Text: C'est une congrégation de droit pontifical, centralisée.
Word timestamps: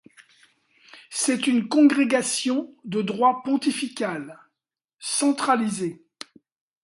C'est 1.11 1.45
une 1.45 1.67
congrégation 1.69 2.73
de 2.85 3.03
droit 3.03 3.43
pontifical, 3.45 4.39
centralisée. 4.97 6.01